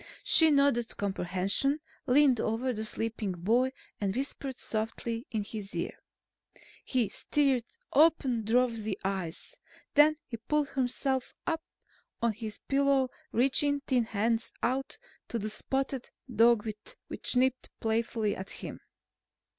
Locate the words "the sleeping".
2.73-3.33